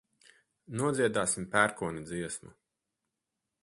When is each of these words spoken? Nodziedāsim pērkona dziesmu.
Nodziedāsim 0.81 1.47
pērkona 1.53 2.05
dziesmu. 2.13 2.59